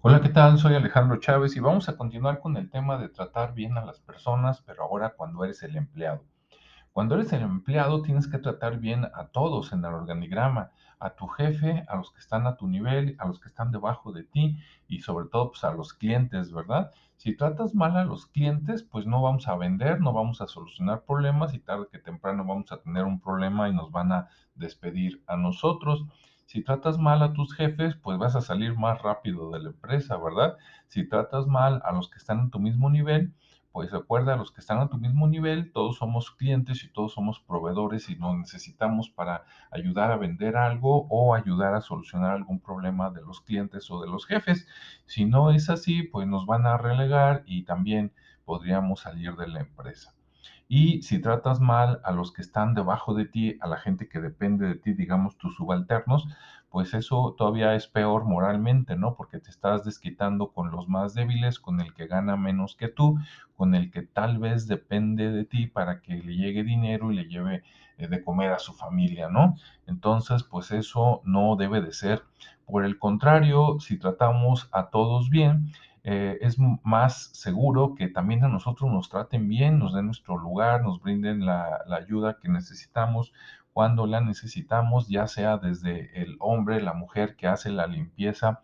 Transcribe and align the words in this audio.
Hola, 0.00 0.20
¿qué 0.20 0.28
tal? 0.28 0.58
Soy 0.58 0.76
Alejandro 0.76 1.18
Chávez 1.18 1.56
y 1.56 1.60
vamos 1.60 1.88
a 1.88 1.96
continuar 1.96 2.38
con 2.38 2.56
el 2.56 2.70
tema 2.70 2.98
de 2.98 3.08
tratar 3.08 3.52
bien 3.52 3.76
a 3.76 3.84
las 3.84 3.98
personas, 3.98 4.62
pero 4.62 4.84
ahora 4.84 5.14
cuando 5.16 5.42
eres 5.42 5.64
el 5.64 5.74
empleado. 5.74 6.22
Cuando 6.92 7.16
eres 7.16 7.32
el 7.32 7.42
empleado 7.42 8.00
tienes 8.02 8.28
que 8.28 8.38
tratar 8.38 8.78
bien 8.78 9.06
a 9.12 9.26
todos 9.26 9.72
en 9.72 9.80
el 9.80 9.92
organigrama, 9.92 10.70
a 11.00 11.10
tu 11.16 11.26
jefe, 11.26 11.84
a 11.88 11.96
los 11.96 12.12
que 12.12 12.20
están 12.20 12.46
a 12.46 12.56
tu 12.56 12.68
nivel, 12.68 13.16
a 13.18 13.26
los 13.26 13.40
que 13.40 13.48
están 13.48 13.72
debajo 13.72 14.12
de 14.12 14.22
ti 14.22 14.56
y 14.86 15.00
sobre 15.00 15.26
todo 15.26 15.50
pues, 15.50 15.64
a 15.64 15.72
los 15.72 15.94
clientes, 15.94 16.52
¿verdad? 16.52 16.92
Si 17.16 17.36
tratas 17.36 17.74
mal 17.74 17.96
a 17.96 18.04
los 18.04 18.26
clientes, 18.26 18.84
pues 18.84 19.04
no 19.04 19.20
vamos 19.20 19.48
a 19.48 19.56
vender, 19.56 20.00
no 20.00 20.12
vamos 20.12 20.40
a 20.40 20.46
solucionar 20.46 21.02
problemas 21.02 21.54
y 21.54 21.58
tarde 21.58 21.88
que 21.90 21.98
temprano 21.98 22.44
vamos 22.44 22.70
a 22.70 22.80
tener 22.80 23.02
un 23.02 23.18
problema 23.18 23.68
y 23.68 23.74
nos 23.74 23.90
van 23.90 24.12
a 24.12 24.28
despedir 24.54 25.24
a 25.26 25.36
nosotros. 25.36 26.04
Si 26.48 26.62
tratas 26.64 26.96
mal 26.96 27.22
a 27.22 27.34
tus 27.34 27.54
jefes, 27.54 27.94
pues 27.94 28.16
vas 28.16 28.34
a 28.34 28.40
salir 28.40 28.74
más 28.74 29.02
rápido 29.02 29.50
de 29.50 29.60
la 29.60 29.68
empresa, 29.68 30.16
¿verdad? 30.16 30.56
Si 30.86 31.06
tratas 31.06 31.46
mal 31.46 31.82
a 31.84 31.92
los 31.92 32.08
que 32.08 32.16
están 32.16 32.40
en 32.40 32.50
tu 32.50 32.58
mismo 32.58 32.88
nivel, 32.88 33.34
pues 33.70 33.90
recuerda, 33.90 34.34
los 34.34 34.50
que 34.50 34.62
están 34.62 34.78
a 34.78 34.88
tu 34.88 34.96
mismo 34.96 35.28
nivel, 35.28 35.70
todos 35.72 35.98
somos 35.98 36.30
clientes 36.30 36.84
y 36.84 36.88
todos 36.90 37.12
somos 37.12 37.40
proveedores 37.40 38.08
y 38.08 38.16
nos 38.16 38.34
necesitamos 38.34 39.10
para 39.10 39.44
ayudar 39.70 40.10
a 40.10 40.16
vender 40.16 40.56
algo 40.56 41.06
o 41.10 41.34
ayudar 41.34 41.74
a 41.74 41.82
solucionar 41.82 42.30
algún 42.30 42.60
problema 42.60 43.10
de 43.10 43.20
los 43.20 43.42
clientes 43.42 43.90
o 43.90 44.00
de 44.00 44.08
los 44.08 44.24
jefes. 44.24 44.66
Si 45.04 45.26
no 45.26 45.50
es 45.50 45.68
así, 45.68 46.02
pues 46.02 46.26
nos 46.26 46.46
van 46.46 46.64
a 46.64 46.78
relegar 46.78 47.42
y 47.44 47.64
también 47.64 48.14
podríamos 48.46 49.00
salir 49.00 49.36
de 49.36 49.48
la 49.48 49.60
empresa. 49.60 50.14
Y 50.68 51.00
si 51.02 51.20
tratas 51.20 51.60
mal 51.60 52.00
a 52.04 52.12
los 52.12 52.30
que 52.32 52.42
están 52.42 52.74
debajo 52.74 53.14
de 53.14 53.24
ti, 53.24 53.56
a 53.60 53.66
la 53.68 53.78
gente 53.78 54.08
que 54.08 54.20
depende 54.20 54.66
de 54.68 54.74
ti, 54.74 54.92
digamos 54.92 55.38
tus 55.38 55.56
subalternos, 55.56 56.28
pues 56.68 56.92
eso 56.92 57.34
todavía 57.38 57.74
es 57.74 57.86
peor 57.86 58.26
moralmente, 58.26 58.94
¿no? 58.94 59.16
Porque 59.16 59.38
te 59.40 59.50
estás 59.50 59.84
desquitando 59.84 60.52
con 60.52 60.70
los 60.70 60.86
más 60.86 61.14
débiles, 61.14 61.58
con 61.58 61.80
el 61.80 61.94
que 61.94 62.06
gana 62.06 62.36
menos 62.36 62.76
que 62.76 62.88
tú, 62.88 63.18
con 63.56 63.74
el 63.74 63.90
que 63.90 64.02
tal 64.02 64.38
vez 64.38 64.66
depende 64.68 65.30
de 65.32 65.44
ti 65.46 65.66
para 65.66 66.02
que 66.02 66.14
le 66.14 66.36
llegue 66.36 66.62
dinero 66.64 67.10
y 67.10 67.16
le 67.16 67.24
lleve 67.24 67.62
eh, 67.96 68.06
de 68.06 68.22
comer 68.22 68.52
a 68.52 68.58
su 68.58 68.74
familia, 68.74 69.28
¿no? 69.30 69.56
Entonces, 69.86 70.42
pues 70.42 70.70
eso 70.70 71.22
no 71.24 71.56
debe 71.56 71.80
de 71.80 71.92
ser. 71.92 72.22
Por 72.66 72.84
el 72.84 72.98
contrario, 72.98 73.80
si 73.80 73.98
tratamos 73.98 74.68
a 74.72 74.90
todos 74.90 75.30
bien, 75.30 75.72
eh, 76.04 76.38
es 76.40 76.56
más 76.82 77.30
seguro 77.32 77.94
que 77.94 78.08
también 78.08 78.44
a 78.44 78.48
nosotros 78.48 78.90
nos 78.90 79.08
traten 79.08 79.48
bien, 79.48 79.78
nos 79.78 79.94
den 79.94 80.06
nuestro 80.06 80.38
lugar, 80.38 80.82
nos 80.82 81.00
brinden 81.00 81.44
la, 81.44 81.84
ayuda 81.90 82.38
que 82.40 82.48
necesitamos 82.48 83.32
cuando 83.72 84.06
la 84.06 84.20
necesitamos, 84.20 85.08
ya 85.08 85.26
sea 85.26 85.58
desde 85.58 86.22
el 86.22 86.36
hombre, 86.40 86.80
la 86.80 86.94
mujer 86.94 87.36
que 87.36 87.46
hace 87.46 87.70
la 87.70 87.86
limpieza 87.86 88.60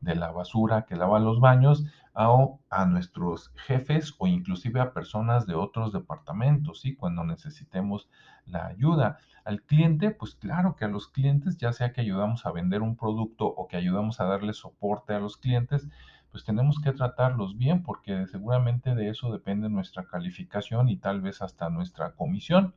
de 0.00 0.14
la 0.14 0.30
basura, 0.30 0.84
que 0.86 0.96
lava 0.96 1.18
los 1.18 1.40
baños, 1.40 1.84
o 2.14 2.60
a 2.68 2.84
nuestros 2.84 3.52
jefes 3.56 4.14
o 4.18 4.26
inclusive 4.26 4.80
a 4.80 4.92
personas 4.92 5.46
de 5.46 5.54
otros 5.54 5.92
departamentos, 5.92 6.80
¿sí? 6.80 6.94
Cuando 6.94 7.24
necesitemos 7.24 8.08
la 8.46 8.66
ayuda. 8.66 9.18
Al 9.44 9.62
cliente, 9.62 10.10
pues 10.10 10.34
claro 10.34 10.76
que 10.76 10.84
a 10.84 10.88
los 10.88 11.08
clientes, 11.08 11.56
ya 11.56 11.72
sea 11.72 11.92
que 11.92 12.00
ayudamos 12.00 12.46
a 12.46 12.52
vender 12.52 12.82
un 12.82 12.96
producto 12.96 13.46
o 13.46 13.66
que 13.66 13.76
ayudamos 13.76 14.20
a 14.20 14.24
darle 14.24 14.52
soporte 14.52 15.14
a 15.14 15.20
los 15.20 15.36
clientes, 15.36 15.88
pues 16.32 16.44
tenemos 16.44 16.80
que 16.80 16.92
tratarlos 16.92 17.56
bien 17.58 17.82
porque 17.84 18.26
seguramente 18.26 18.94
de 18.96 19.10
eso 19.10 19.32
depende 19.32 19.68
nuestra 19.68 20.04
calificación 20.06 20.88
y 20.88 20.96
tal 20.96 21.20
vez 21.20 21.42
hasta 21.42 21.70
nuestra 21.70 22.12
comisión. 22.12 22.74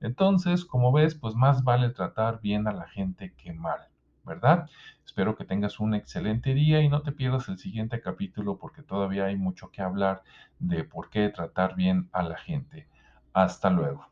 Entonces, 0.00 0.64
como 0.64 0.92
ves, 0.92 1.14
pues 1.16 1.34
más 1.34 1.64
vale 1.64 1.90
tratar 1.90 2.40
bien 2.40 2.68
a 2.68 2.72
la 2.72 2.88
gente 2.88 3.34
que 3.34 3.52
mal, 3.52 3.80
¿verdad? 4.24 4.68
Espero 5.04 5.36
que 5.36 5.44
tengas 5.44 5.80
un 5.80 5.94
excelente 5.94 6.54
día 6.54 6.80
y 6.82 6.88
no 6.88 7.02
te 7.02 7.12
pierdas 7.12 7.48
el 7.48 7.58
siguiente 7.58 8.00
capítulo 8.00 8.58
porque 8.58 8.82
todavía 8.82 9.26
hay 9.26 9.36
mucho 9.36 9.70
que 9.70 9.82
hablar 9.82 10.22
de 10.60 10.84
por 10.84 11.10
qué 11.10 11.28
tratar 11.30 11.74
bien 11.76 12.08
a 12.12 12.22
la 12.22 12.36
gente. 12.36 12.88
Hasta 13.32 13.70
luego. 13.70 14.11